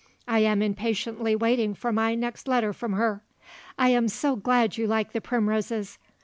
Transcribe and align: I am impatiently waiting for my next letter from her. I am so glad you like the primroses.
I 0.27 0.39
am 0.39 0.63
impatiently 0.63 1.35
waiting 1.35 1.75
for 1.75 1.91
my 1.93 2.15
next 2.15 2.47
letter 2.47 2.73
from 2.73 2.93
her. 2.93 3.21
I 3.77 3.89
am 3.89 4.07
so 4.07 4.35
glad 4.35 4.75
you 4.75 4.87
like 4.87 5.11
the 5.11 5.21
primroses. 5.21 5.99